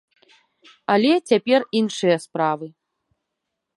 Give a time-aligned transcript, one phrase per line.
[0.93, 2.67] Але цяпер іншыя справы.